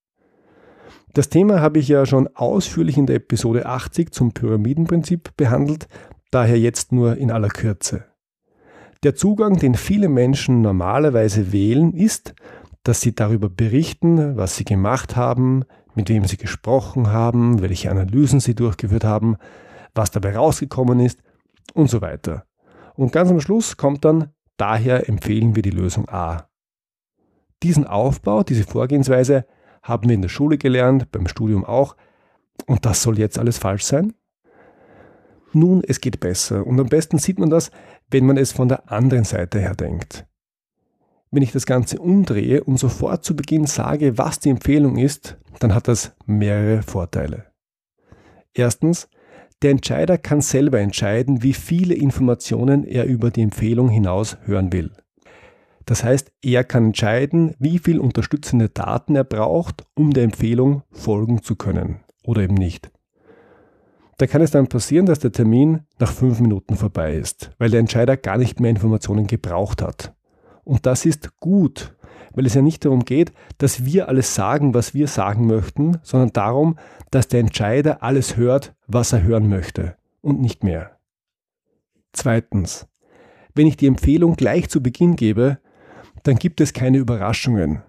Das 1.13 1.29
Thema 1.29 1.61
habe 1.61 1.79
ich 1.79 1.87
ja 1.87 2.05
schon 2.05 2.27
ausführlich 2.35 2.97
in 2.97 3.05
der 3.05 3.17
Episode 3.17 3.65
80 3.65 4.11
zum 4.11 4.33
Pyramidenprinzip 4.33 5.35
behandelt, 5.37 5.87
daher 6.31 6.59
jetzt 6.59 6.91
nur 6.91 7.17
in 7.17 7.31
aller 7.31 7.49
Kürze. 7.49 8.05
Der 9.03 9.15
Zugang, 9.15 9.57
den 9.57 9.75
viele 9.75 10.09
Menschen 10.09 10.61
normalerweise 10.61 11.51
wählen, 11.51 11.93
ist, 11.93 12.33
dass 12.83 13.01
sie 13.01 13.13
darüber 13.13 13.49
berichten, 13.49 14.37
was 14.37 14.55
sie 14.55 14.65
gemacht 14.65 15.15
haben, 15.15 15.63
mit 15.93 16.09
wem 16.09 16.25
sie 16.25 16.37
gesprochen 16.37 17.07
haben, 17.11 17.61
welche 17.61 17.91
Analysen 17.91 18.39
sie 18.39 18.55
durchgeführt 18.55 19.03
haben, 19.03 19.37
was 19.93 20.09
dabei 20.09 20.35
rausgekommen 20.35 20.99
ist 20.99 21.21
und 21.73 21.89
so 21.89 22.01
weiter. 22.01 22.46
Und 22.97 23.11
ganz 23.11 23.29
am 23.29 23.39
Schluss 23.39 23.77
kommt 23.77 24.03
dann, 24.03 24.33
daher 24.57 25.07
empfehlen 25.07 25.55
wir 25.55 25.61
die 25.61 25.69
Lösung 25.69 26.09
A. 26.09 26.49
Diesen 27.63 27.85
Aufbau, 27.85 28.43
diese 28.43 28.63
Vorgehensweise 28.63 29.45
haben 29.83 30.09
wir 30.09 30.15
in 30.15 30.23
der 30.23 30.29
Schule 30.29 30.57
gelernt, 30.57 31.11
beim 31.11 31.27
Studium 31.27 31.63
auch. 31.63 31.95
Und 32.65 32.85
das 32.85 33.03
soll 33.03 33.19
jetzt 33.19 33.37
alles 33.37 33.59
falsch 33.59 33.83
sein? 33.83 34.13
Nun, 35.53 35.83
es 35.87 36.01
geht 36.01 36.19
besser. 36.19 36.65
Und 36.65 36.79
am 36.79 36.87
besten 36.87 37.19
sieht 37.19 37.39
man 37.39 37.49
das, 37.49 37.71
wenn 38.09 38.25
man 38.25 38.35
es 38.35 38.51
von 38.51 38.67
der 38.67 38.91
anderen 38.91 39.23
Seite 39.23 39.59
her 39.59 39.75
denkt. 39.75 40.25
Wenn 41.29 41.43
ich 41.43 41.51
das 41.51 41.65
Ganze 41.65 41.99
umdrehe 41.99 42.63
und 42.63 42.77
sofort 42.79 43.23
zu 43.23 43.35
Beginn 43.35 43.67
sage, 43.67 44.17
was 44.17 44.39
die 44.39 44.49
Empfehlung 44.49 44.97
ist, 44.97 45.37
dann 45.59 45.73
hat 45.73 45.87
das 45.87 46.15
mehrere 46.25 46.81
Vorteile. 46.81 47.45
Erstens, 48.53 49.07
der 49.61 49.71
Entscheider 49.71 50.17
kann 50.17 50.41
selber 50.41 50.79
entscheiden, 50.79 51.41
wie 51.41 51.53
viele 51.53 51.95
Informationen 51.95 52.83
er 52.83 53.05
über 53.05 53.31
die 53.31 53.41
Empfehlung 53.41 53.89
hinaus 53.89 54.37
hören 54.45 54.71
will. 54.71 54.91
Das 55.85 56.03
heißt, 56.03 56.31
er 56.41 56.63
kann 56.63 56.87
entscheiden, 56.87 57.55
wie 57.59 57.79
viel 57.79 57.99
unterstützende 57.99 58.69
Daten 58.69 59.15
er 59.15 59.23
braucht, 59.23 59.85
um 59.95 60.11
der 60.11 60.25
Empfehlung 60.25 60.83
folgen 60.91 61.41
zu 61.41 61.55
können 61.55 62.01
oder 62.23 62.41
eben 62.41 62.55
nicht. 62.55 62.91
Da 64.17 64.27
kann 64.27 64.41
es 64.41 64.51
dann 64.51 64.67
passieren, 64.67 65.05
dass 65.05 65.19
der 65.19 65.31
Termin 65.31 65.81
nach 65.99 66.11
fünf 66.11 66.39
Minuten 66.39 66.75
vorbei 66.75 67.15
ist, 67.15 67.51
weil 67.57 67.69
der 67.69 67.79
Entscheider 67.79 68.17
gar 68.17 68.37
nicht 68.37 68.59
mehr 68.59 68.71
Informationen 68.71 69.27
gebraucht 69.27 69.81
hat. 69.81 70.13
Und 70.63 70.85
das 70.85 71.05
ist 71.05 71.39
gut, 71.39 71.95
weil 72.33 72.45
es 72.45 72.53
ja 72.53 72.61
nicht 72.61 72.83
darum 72.83 73.05
geht, 73.05 73.31
dass 73.57 73.85
wir 73.85 74.09
alles 74.09 74.35
sagen, 74.35 74.73
was 74.73 74.93
wir 74.93 75.07
sagen 75.07 75.47
möchten, 75.47 75.99
sondern 76.03 76.33
darum, 76.33 76.77
dass 77.11 77.27
der 77.27 77.39
Entscheider 77.39 78.03
alles 78.03 78.37
hört, 78.37 78.75
was 78.87 79.13
er 79.13 79.23
hören 79.23 79.49
möchte 79.49 79.95
und 80.21 80.41
nicht 80.41 80.63
mehr. 80.63 80.97
Zweitens, 82.13 82.87
wenn 83.55 83.67
ich 83.67 83.77
die 83.77 83.87
Empfehlung 83.87 84.35
gleich 84.35 84.69
zu 84.69 84.81
Beginn 84.81 85.15
gebe, 85.15 85.59
dann 86.23 86.35
gibt 86.35 86.61
es 86.61 86.73
keine 86.73 86.97
Überraschungen. 86.97 87.81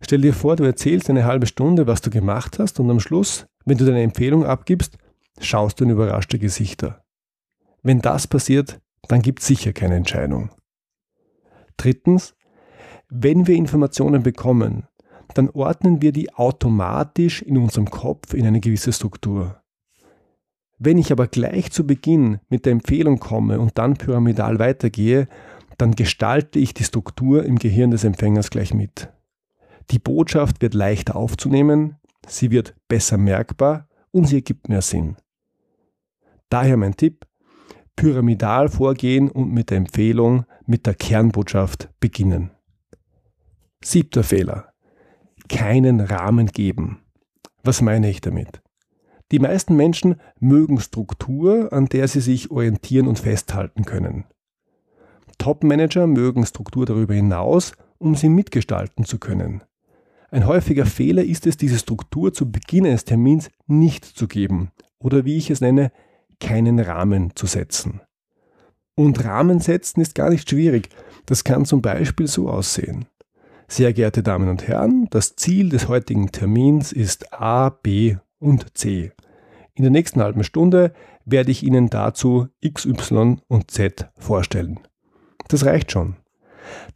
Stell 0.00 0.20
dir 0.20 0.34
vor, 0.34 0.56
du 0.56 0.64
erzählst 0.64 1.08
eine 1.10 1.24
halbe 1.24 1.46
Stunde, 1.46 1.86
was 1.86 2.00
du 2.00 2.10
gemacht 2.10 2.58
hast 2.58 2.80
und 2.80 2.90
am 2.90 3.00
Schluss, 3.00 3.46
wenn 3.64 3.78
du 3.78 3.84
deine 3.84 4.02
Empfehlung 4.02 4.44
abgibst, 4.44 4.98
schaust 5.40 5.80
du 5.80 5.84
in 5.84 5.90
überraschte 5.90 6.38
Gesichter. 6.38 7.04
Wenn 7.82 8.00
das 8.00 8.26
passiert, 8.26 8.80
dann 9.08 9.22
gibt 9.22 9.40
es 9.40 9.46
sicher 9.46 9.72
keine 9.72 9.96
Entscheidung. 9.96 10.50
Drittens, 11.76 12.34
wenn 13.08 13.46
wir 13.46 13.56
Informationen 13.56 14.22
bekommen, 14.22 14.86
dann 15.34 15.50
ordnen 15.50 16.02
wir 16.02 16.12
die 16.12 16.32
automatisch 16.32 17.42
in 17.42 17.56
unserem 17.56 17.90
Kopf 17.90 18.34
in 18.34 18.46
eine 18.46 18.60
gewisse 18.60 18.92
Struktur. 18.92 19.62
Wenn 20.78 20.98
ich 20.98 21.12
aber 21.12 21.28
gleich 21.28 21.70
zu 21.70 21.86
Beginn 21.86 22.40
mit 22.48 22.66
der 22.66 22.72
Empfehlung 22.72 23.18
komme 23.18 23.60
und 23.60 23.78
dann 23.78 23.94
pyramidal 23.94 24.58
weitergehe, 24.58 25.28
dann 25.78 25.94
gestalte 25.94 26.58
ich 26.58 26.74
die 26.74 26.84
Struktur 26.84 27.44
im 27.44 27.58
Gehirn 27.58 27.90
des 27.90 28.04
Empfängers 28.04 28.50
gleich 28.50 28.74
mit. 28.74 29.08
Die 29.90 29.98
Botschaft 29.98 30.60
wird 30.60 30.74
leichter 30.74 31.16
aufzunehmen, 31.16 31.96
sie 32.26 32.50
wird 32.50 32.74
besser 32.88 33.16
merkbar 33.16 33.88
und 34.10 34.26
sie 34.26 34.36
ergibt 34.36 34.68
mehr 34.68 34.82
Sinn. 34.82 35.16
Daher 36.48 36.76
mein 36.76 36.96
Tipp, 36.96 37.26
pyramidal 37.96 38.68
vorgehen 38.68 39.30
und 39.30 39.52
mit 39.52 39.70
der 39.70 39.78
Empfehlung, 39.78 40.44
mit 40.66 40.86
der 40.86 40.94
Kernbotschaft 40.94 41.90
beginnen. 42.00 42.50
Siebter 43.84 44.22
Fehler. 44.22 44.71
Keinen 45.52 46.00
Rahmen 46.00 46.46
geben. 46.46 47.02
Was 47.62 47.82
meine 47.82 48.08
ich 48.08 48.22
damit? 48.22 48.62
Die 49.30 49.38
meisten 49.38 49.76
Menschen 49.76 50.16
mögen 50.40 50.80
Struktur, 50.80 51.72
an 51.72 51.86
der 51.86 52.08
sie 52.08 52.20
sich 52.20 52.50
orientieren 52.50 53.06
und 53.06 53.18
festhalten 53.18 53.84
können. 53.84 54.24
Top-Manager 55.36 56.06
mögen 56.06 56.46
Struktur 56.46 56.86
darüber 56.86 57.14
hinaus, 57.14 57.72
um 57.98 58.16
sie 58.16 58.30
mitgestalten 58.30 59.04
zu 59.04 59.18
können. 59.18 59.62
Ein 60.30 60.46
häufiger 60.46 60.86
Fehler 60.86 61.22
ist 61.22 61.46
es, 61.46 61.58
diese 61.58 61.78
Struktur 61.78 62.32
zu 62.32 62.50
Beginn 62.50 62.86
eines 62.86 63.04
Termins 63.04 63.50
nicht 63.66 64.06
zu 64.06 64.26
geben 64.26 64.70
oder 64.98 65.26
wie 65.26 65.36
ich 65.36 65.50
es 65.50 65.60
nenne, 65.60 65.92
keinen 66.40 66.80
Rahmen 66.80 67.36
zu 67.36 67.46
setzen. 67.46 68.00
Und 68.94 69.22
Rahmen 69.24 69.60
setzen 69.60 70.00
ist 70.00 70.14
gar 70.14 70.30
nicht 70.30 70.48
schwierig. 70.48 70.88
Das 71.26 71.44
kann 71.44 71.66
zum 71.66 71.82
Beispiel 71.82 72.26
so 72.26 72.48
aussehen. 72.48 73.06
Sehr 73.72 73.94
geehrte 73.94 74.22
Damen 74.22 74.50
und 74.50 74.68
Herren, 74.68 75.06
das 75.08 75.34
Ziel 75.34 75.70
des 75.70 75.88
heutigen 75.88 76.30
Termins 76.30 76.92
ist 76.92 77.32
A, 77.32 77.70
B 77.70 78.16
und 78.38 78.76
C. 78.76 79.12
In 79.72 79.82
der 79.82 79.90
nächsten 79.90 80.20
halben 80.20 80.44
Stunde 80.44 80.92
werde 81.24 81.50
ich 81.50 81.62
Ihnen 81.62 81.88
dazu 81.88 82.48
X, 82.60 82.84
Y 82.84 83.40
und 83.48 83.70
Z 83.70 84.10
vorstellen. 84.18 84.78
Das 85.48 85.64
reicht 85.64 85.90
schon. 85.90 86.16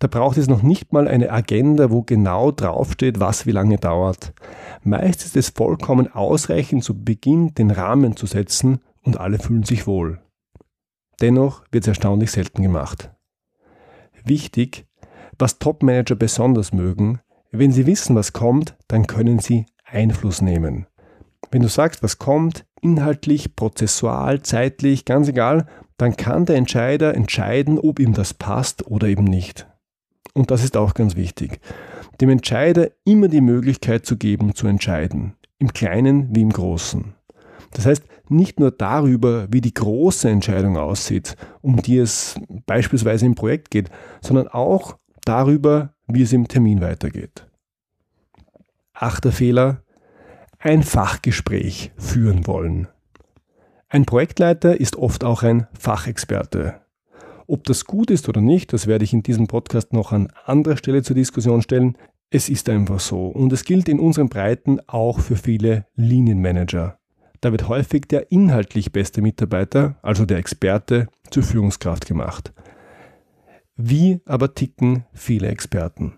Da 0.00 0.06
braucht 0.06 0.36
es 0.36 0.48
noch 0.48 0.62
nicht 0.62 0.92
mal 0.92 1.08
eine 1.08 1.32
Agenda, 1.32 1.90
wo 1.90 2.02
genau 2.02 2.52
draufsteht, 2.52 3.20
was 3.20 3.46
wie 3.46 3.52
lange 3.52 3.78
dauert. 3.78 4.34
Meist 4.82 5.24
ist 5.24 5.34
es 5.34 5.48
vollkommen 5.48 6.12
ausreichend, 6.12 6.84
zu 6.84 7.02
Beginn 7.02 7.54
den 7.54 7.70
Rahmen 7.70 8.16
zu 8.16 8.26
setzen 8.26 8.80
und 9.00 9.18
alle 9.18 9.38
fühlen 9.38 9.62
sich 9.62 9.86
wohl. 9.86 10.20
Dennoch 11.22 11.64
wird 11.72 11.84
es 11.84 11.88
erstaunlich 11.88 12.32
selten 12.32 12.60
gemacht. 12.60 13.10
Wichtig, 14.24 14.85
was 15.38 15.58
Top-Manager 15.58 16.16
besonders 16.16 16.72
mögen, 16.72 17.20
wenn 17.52 17.72
sie 17.72 17.86
wissen, 17.86 18.16
was 18.16 18.32
kommt, 18.32 18.76
dann 18.88 19.06
können 19.06 19.38
sie 19.38 19.66
Einfluss 19.84 20.42
nehmen. 20.42 20.86
Wenn 21.50 21.62
du 21.62 21.68
sagst, 21.68 22.02
was 22.02 22.18
kommt, 22.18 22.66
inhaltlich, 22.80 23.56
prozessual, 23.56 24.42
zeitlich, 24.42 25.04
ganz 25.04 25.28
egal, 25.28 25.66
dann 25.96 26.16
kann 26.16 26.44
der 26.44 26.56
Entscheider 26.56 27.14
entscheiden, 27.14 27.78
ob 27.78 27.98
ihm 27.98 28.12
das 28.12 28.34
passt 28.34 28.86
oder 28.86 29.08
eben 29.08 29.24
nicht. 29.24 29.66
Und 30.34 30.50
das 30.50 30.64
ist 30.64 30.76
auch 30.76 30.92
ganz 30.92 31.16
wichtig. 31.16 31.60
Dem 32.20 32.28
Entscheider 32.28 32.90
immer 33.04 33.28
die 33.28 33.40
Möglichkeit 33.40 34.04
zu 34.04 34.16
geben, 34.16 34.54
zu 34.54 34.66
entscheiden. 34.66 35.34
Im 35.58 35.72
Kleinen 35.72 36.34
wie 36.34 36.42
im 36.42 36.50
Großen. 36.50 37.14
Das 37.72 37.86
heißt, 37.86 38.04
nicht 38.28 38.60
nur 38.60 38.70
darüber, 38.70 39.46
wie 39.50 39.60
die 39.60 39.74
große 39.74 40.28
Entscheidung 40.28 40.76
aussieht, 40.76 41.36
um 41.62 41.80
die 41.80 41.98
es 41.98 42.38
beispielsweise 42.66 43.24
im 43.26 43.34
Projekt 43.34 43.70
geht, 43.70 43.90
sondern 44.20 44.48
auch 44.48 44.96
darüber, 45.28 45.94
wie 46.06 46.22
es 46.22 46.32
im 46.32 46.48
Termin 46.48 46.80
weitergeht. 46.80 47.46
Achter 48.94 49.32
Fehler, 49.32 49.82
ein 50.58 50.82
Fachgespräch 50.82 51.92
führen 51.96 52.46
wollen. 52.46 52.88
Ein 53.88 54.04
Projektleiter 54.04 54.80
ist 54.80 54.96
oft 54.96 55.22
auch 55.22 55.42
ein 55.42 55.66
Fachexperte. 55.78 56.80
Ob 57.46 57.64
das 57.64 57.84
gut 57.84 58.10
ist 58.10 58.28
oder 58.28 58.40
nicht, 58.40 58.72
das 58.72 58.86
werde 58.86 59.04
ich 59.04 59.12
in 59.12 59.22
diesem 59.22 59.46
Podcast 59.46 59.92
noch 59.92 60.12
an 60.12 60.28
anderer 60.44 60.76
Stelle 60.76 61.02
zur 61.02 61.14
Diskussion 61.14 61.62
stellen. 61.62 61.96
Es 62.30 62.48
ist 62.48 62.68
einfach 62.68 62.98
so 62.98 63.28
und 63.28 63.52
es 63.52 63.64
gilt 63.64 63.88
in 63.88 64.00
unseren 64.00 64.28
Breiten 64.28 64.80
auch 64.88 65.20
für 65.20 65.36
viele 65.36 65.86
Linienmanager. 65.94 66.98
Da 67.40 67.52
wird 67.52 67.68
häufig 67.68 68.08
der 68.08 68.32
inhaltlich 68.32 68.90
beste 68.90 69.22
Mitarbeiter, 69.22 69.96
also 70.02 70.24
der 70.24 70.38
Experte, 70.38 71.06
zur 71.30 71.44
Führungskraft 71.44 72.06
gemacht. 72.06 72.52
Wie 73.78 74.22
aber 74.24 74.54
ticken 74.54 75.04
viele 75.12 75.48
Experten? 75.48 76.14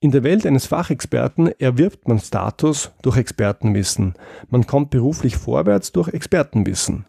In 0.00 0.10
der 0.10 0.24
Welt 0.24 0.44
eines 0.44 0.66
Fachexperten 0.66 1.52
erwirbt 1.60 2.08
man 2.08 2.18
Status 2.18 2.90
durch 3.00 3.16
Expertenwissen. 3.16 4.14
Man 4.50 4.66
kommt 4.66 4.90
beruflich 4.90 5.36
vorwärts 5.36 5.92
durch 5.92 6.08
Expertenwissen. 6.08 7.06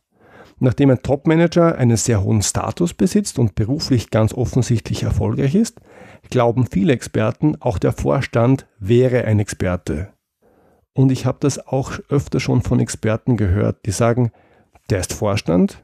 Nachdem 0.59 0.91
ein 0.91 1.01
Topmanager 1.01 1.79
einen 1.79 1.97
sehr 1.97 2.23
hohen 2.23 2.43
Status 2.43 2.93
besitzt 2.93 3.39
und 3.39 3.55
beruflich 3.55 4.11
ganz 4.11 4.35
offensichtlich 4.35 5.01
erfolgreich 5.01 5.55
ist, 5.55 5.81
glauben 6.29 6.67
viele 6.67 6.93
Experten, 6.93 7.59
auch 7.59 7.79
der 7.79 7.91
Vorstand 7.91 8.67
wäre 8.77 9.25
ein 9.25 9.39
Experte. 9.39 10.13
Und 10.93 11.11
ich 11.11 11.25
habe 11.25 11.39
das 11.41 11.57
auch 11.57 11.93
öfter 12.09 12.39
schon 12.39 12.61
von 12.61 12.79
Experten 12.79 13.35
gehört, 13.35 13.87
die 13.87 13.91
sagen, 13.91 14.31
der 14.91 14.99
ist 14.99 15.13
Vorstand, 15.13 15.83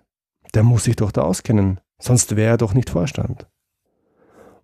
der 0.53 0.61
muss 0.61 0.83
sich 0.83 0.97
doch 0.97 1.11
da 1.11 1.23
auskennen, 1.23 1.79
sonst 1.99 2.35
wäre 2.35 2.51
er 2.51 2.57
doch 2.57 2.75
nicht 2.75 2.91
Vorstand. 2.91 3.47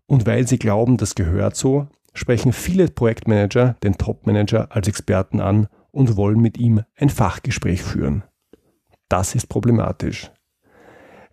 Und 0.07 0.25
weil 0.25 0.47
sie 0.47 0.57
glauben, 0.57 0.97
das 0.97 1.15
gehört 1.15 1.55
so, 1.55 1.87
sprechen 2.13 2.53
viele 2.53 2.87
Projektmanager 2.87 3.75
den 3.83 3.97
Topmanager 3.97 4.71
als 4.71 4.87
Experten 4.87 5.39
an 5.39 5.67
und 5.91 6.17
wollen 6.17 6.39
mit 6.39 6.57
ihm 6.57 6.81
ein 6.95 7.09
Fachgespräch 7.09 7.83
führen. 7.83 8.23
Das 9.09 9.35
ist 9.35 9.47
problematisch. 9.47 10.31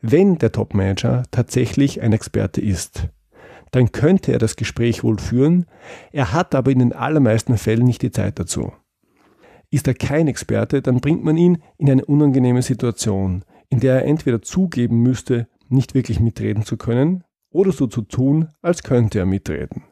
Wenn 0.00 0.36
der 0.38 0.52
Topmanager 0.52 1.22
tatsächlich 1.30 2.02
ein 2.02 2.12
Experte 2.12 2.60
ist, 2.60 3.08
dann 3.70 3.90
könnte 3.90 4.32
er 4.32 4.38
das 4.38 4.56
Gespräch 4.56 5.02
wohl 5.02 5.18
führen, 5.18 5.66
er 6.12 6.32
hat 6.32 6.54
aber 6.54 6.70
in 6.70 6.78
den 6.78 6.92
allermeisten 6.92 7.56
Fällen 7.56 7.86
nicht 7.86 8.02
die 8.02 8.12
Zeit 8.12 8.38
dazu. 8.38 8.72
Ist 9.70 9.88
er 9.88 9.94
kein 9.94 10.28
Experte, 10.28 10.82
dann 10.82 11.00
bringt 11.00 11.24
man 11.24 11.36
ihn 11.36 11.58
in 11.78 11.90
eine 11.90 12.04
unangenehme 12.04 12.62
Situation, 12.62 13.44
in 13.70 13.80
der 13.80 13.94
er 13.94 14.04
entweder 14.04 14.42
zugeben 14.42 15.02
müsste, 15.02 15.48
nicht 15.68 15.94
wirklich 15.94 16.20
mitreden 16.20 16.64
zu 16.64 16.76
können, 16.76 17.24
oder 17.54 17.72
so 17.72 17.86
zu 17.86 18.02
tun, 18.02 18.48
als 18.60 18.82
könnte 18.82 19.18
er 19.18 19.26
mitreden. 19.26 19.84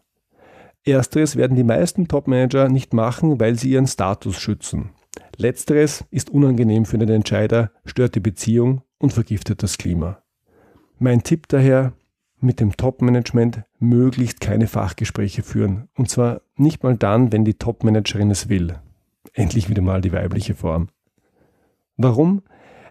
Ersteres 0.85 1.37
werden 1.37 1.57
die 1.57 1.65
meisten 1.65 2.09
Topmanager 2.09 2.69
nicht 2.69 2.93
machen, 2.93 3.39
weil 3.39 3.59
sie 3.59 3.71
ihren 3.71 3.87
Status 3.87 4.37
schützen. 4.37 4.91
Letzteres 5.37 6.05
ist 6.11 6.31
unangenehm 6.31 6.85
für 6.85 6.99
den 6.99 7.09
Entscheider, 7.09 7.71
stört 7.85 8.15
die 8.17 8.21
Beziehung 8.21 8.83
und 8.99 9.13
vergiftet 9.13 9.63
das 9.63 9.79
Klima. 9.79 10.23
Mein 10.99 11.23
Tipp 11.23 11.47
daher, 11.49 11.93
mit 12.43 12.59
dem 12.59 12.77
Topmanagement 12.77 13.63
möglichst 13.79 14.41
keine 14.41 14.67
Fachgespräche 14.67 15.43
führen. 15.43 15.89
Und 15.95 16.11
zwar 16.11 16.43
nicht 16.57 16.83
mal 16.83 16.97
dann, 16.97 17.33
wenn 17.33 17.45
die 17.45 17.55
Topmanagerin 17.55 18.31
es 18.31 18.49
will. 18.49 18.75
Endlich 19.33 19.69
wieder 19.69 19.83
mal 19.83 20.01
die 20.01 20.13
weibliche 20.13 20.55
Form. 20.55 20.89
Warum? 21.97 22.43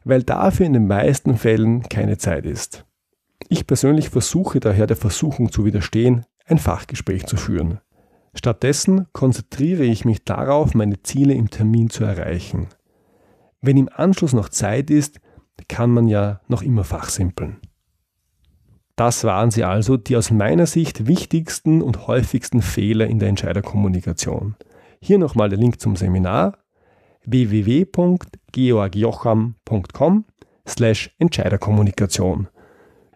Weil 0.06 0.24
dafür 0.24 0.66
in 0.66 0.74
den 0.74 0.88
meisten 0.88 1.38
Fällen 1.38 1.84
keine 1.84 2.18
Zeit 2.18 2.46
ist. 2.46 2.86
Ich 3.50 3.68
persönlich 3.68 4.10
versuche 4.10 4.60
daher 4.60 4.88
der 4.88 4.98
Versuchung 4.98 5.52
zu 5.52 5.66
widerstehen, 5.66 6.26
ein 6.46 6.58
Fachgespräch 6.58 7.26
zu 7.26 7.38
führen. 7.38 7.80
Stattdessen 8.34 9.08
konzentriere 9.12 9.84
ich 9.84 10.06
mich 10.06 10.24
darauf, 10.24 10.74
meine 10.74 11.02
Ziele 11.04 11.34
im 11.34 11.50
Termin 11.50 11.90
zu 11.90 12.04
erreichen. 12.04 12.68
Wenn 13.62 13.78
im 13.78 13.90
Anschluss 13.94 14.34
noch 14.34 14.50
Zeit 14.50 14.90
ist, 14.90 15.20
kann 15.68 15.92
man 15.92 16.08
ja 16.08 16.42
noch 16.48 16.62
immer 16.62 16.84
fachsimpeln. 16.84 17.58
Das 18.96 19.24
waren 19.24 19.52
sie 19.52 19.64
also 19.64 19.98
die 19.98 20.16
aus 20.16 20.32
meiner 20.32 20.66
Sicht 20.66 21.08
wichtigsten 21.08 21.82
und 21.82 22.08
häufigsten 22.08 22.62
Fehler 22.62 23.08
in 23.08 23.20
der 23.20 23.30
Entscheiderkommunikation. 23.30 24.56
Hier 25.02 25.18
nochmal 25.18 25.50
der 25.50 25.58
Link 25.58 25.80
zum 25.80 25.96
Seminar 25.96 26.58
www.georgjocham.com 27.26 30.26
slash 30.68 31.16
Entscheiderkommunikation. 31.18 32.48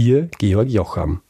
Ihr 0.00 0.28
Georg 0.38 0.68
Jocham. 0.68 1.22